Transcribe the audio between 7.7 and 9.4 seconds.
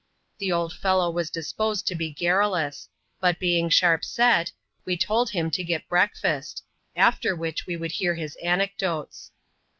would hear his anecdotes.